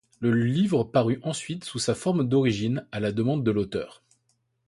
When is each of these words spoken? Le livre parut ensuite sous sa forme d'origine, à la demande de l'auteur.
Le 0.19 0.31
livre 0.33 0.83
parut 0.83 1.19
ensuite 1.21 1.63
sous 1.63 1.77
sa 1.77 1.93
forme 1.93 2.27
d'origine, 2.27 2.87
à 2.91 2.99
la 2.99 3.11
demande 3.11 3.43
de 3.43 3.51
l'auteur. 3.51 4.01